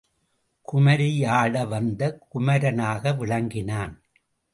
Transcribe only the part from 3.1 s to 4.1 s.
விளங்கினான்.